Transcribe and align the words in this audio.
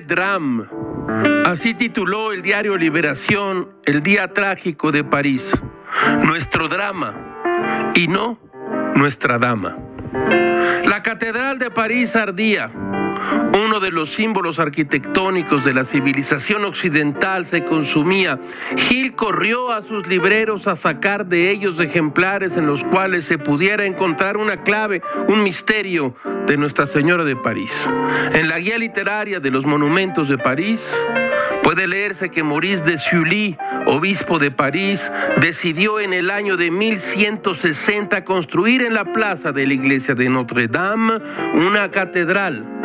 drame. 0.00 0.64
Así 1.44 1.74
tituló 1.74 2.32
el 2.32 2.42
diario 2.42 2.76
Liberación 2.76 3.68
el 3.84 4.02
día 4.02 4.32
trágico 4.32 4.92
de 4.92 5.04
París. 5.04 5.50
Nuestro 6.22 6.68
drama 6.68 7.14
y 7.94 8.08
no 8.08 8.38
nuestra 8.94 9.38
dama. 9.38 9.78
La 10.84 11.02
Catedral 11.02 11.58
de 11.58 11.70
París 11.70 12.14
ardía. 12.16 12.70
Uno 13.64 13.80
de 13.80 13.90
los 13.90 14.10
símbolos 14.10 14.58
arquitectónicos 14.58 15.64
de 15.64 15.72
la 15.72 15.84
civilización 15.84 16.64
occidental 16.64 17.46
se 17.46 17.64
consumía. 17.64 18.38
Gil 18.76 19.14
corrió 19.14 19.72
a 19.72 19.82
sus 19.82 20.06
libreros 20.06 20.66
a 20.66 20.76
sacar 20.76 21.26
de 21.26 21.50
ellos 21.50 21.80
ejemplares 21.80 22.56
en 22.56 22.66
los 22.66 22.84
cuales 22.84 23.24
se 23.24 23.38
pudiera 23.38 23.86
encontrar 23.86 24.36
una 24.36 24.58
clave, 24.58 25.02
un 25.28 25.42
misterio 25.42 26.14
de 26.46 26.56
Nuestra 26.56 26.86
Señora 26.86 27.24
de 27.24 27.36
París. 27.36 27.72
En 28.32 28.48
la 28.48 28.58
guía 28.58 28.78
literaria 28.78 29.40
de 29.40 29.50
los 29.50 29.66
monumentos 29.66 30.28
de 30.28 30.38
París 30.38 30.94
puede 31.62 31.86
leerse 31.86 32.30
que 32.30 32.42
Maurice 32.42 32.82
de 32.82 32.98
Sully, 32.98 33.56
obispo 33.86 34.38
de 34.38 34.50
París, 34.50 35.10
decidió 35.40 36.00
en 36.00 36.12
el 36.12 36.30
año 36.30 36.56
de 36.56 36.70
1160 36.70 38.24
construir 38.24 38.82
en 38.82 38.94
la 38.94 39.04
plaza 39.12 39.52
de 39.52 39.66
la 39.66 39.74
iglesia 39.74 40.14
de 40.14 40.28
Notre 40.28 40.68
Dame 40.68 41.18
una 41.54 41.90
catedral 41.90 42.77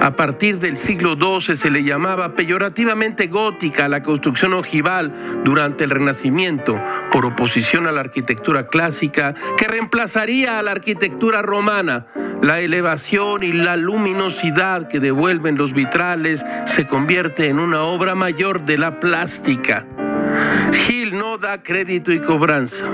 a 0.00 0.16
partir 0.16 0.58
del 0.58 0.78
siglo 0.78 1.14
XII 1.14 1.56
se 1.56 1.70
le 1.70 1.84
llamaba 1.84 2.34
peyorativamente 2.34 3.26
gótica 3.26 3.84
a 3.84 3.88
la 3.88 4.02
construcción 4.02 4.54
ojival 4.54 5.42
durante 5.44 5.84
el 5.84 5.90
Renacimiento, 5.90 6.80
por 7.12 7.26
oposición 7.26 7.86
a 7.86 7.92
la 7.92 8.00
arquitectura 8.00 8.68
clásica 8.68 9.34
que 9.58 9.68
reemplazaría 9.68 10.58
a 10.58 10.62
la 10.62 10.70
arquitectura 10.70 11.42
romana. 11.42 12.06
La 12.42 12.60
elevación 12.60 13.42
y 13.42 13.52
la 13.52 13.76
luminosidad 13.76 14.88
que 14.88 15.00
devuelven 15.00 15.58
los 15.58 15.74
vitrales 15.74 16.42
se 16.64 16.86
convierte 16.86 17.48
en 17.48 17.58
una 17.58 17.82
obra 17.82 18.14
mayor 18.14 18.64
de 18.64 18.78
la 18.78 19.00
plástica. 19.00 19.84
Gil 20.72 21.18
no 21.18 21.36
da 21.36 21.62
crédito 21.62 22.10
y 22.10 22.20
cobranza 22.20 22.84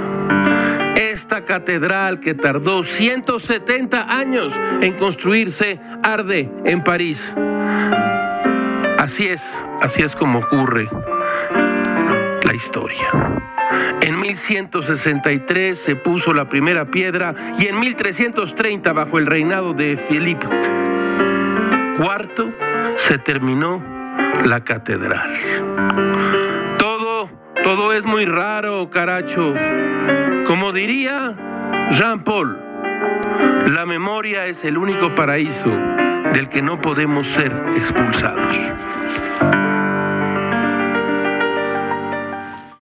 esta 1.17 1.47
catedral 1.47 2.21
que 2.21 2.35
tardó 2.35 2.85
170 2.85 4.19
años 4.19 4.53
en 4.83 4.93
construirse 4.99 5.81
arde 6.03 6.51
en 6.67 6.85
París. 6.85 7.35
Así 8.99 9.27
es, 9.27 9.43
así 9.81 10.03
es 10.03 10.15
como 10.15 10.41
ocurre 10.41 10.91
la 12.45 12.55
historia. 12.55 13.09
En 14.03 14.21
1163 14.21 15.79
se 15.79 15.97
puso 15.97 16.35
la 16.35 16.51
primera 16.51 16.85
piedra 16.91 17.35
y 17.59 17.67
en 17.67 17.81
1330 17.81 18.93
bajo 18.93 19.17
el 19.17 19.25
reinado 19.25 19.73
de 19.73 19.97
Felipe 19.97 20.47
IV 21.99 22.53
se 22.97 23.17
terminó 23.17 23.83
la 24.45 24.63
catedral. 24.63 25.33
Todo, 27.67 27.93
es 27.93 28.05
muy 28.05 28.27
raro, 28.27 28.91
caracho. 28.91 29.53
Como 30.47 30.73
diría 30.73 31.35
Jean 31.91 32.23
Paul, 32.23 32.57
la 33.75 33.85
memoria 33.85 34.47
es 34.47 34.63
el 34.63 34.79
único 34.79 35.17
paraíso 35.17 35.71
del 36.33 36.49
que 36.49 36.63
no 36.63 36.81
podemos 36.81 37.27
ser 37.27 37.51
expulsados. 37.77 38.55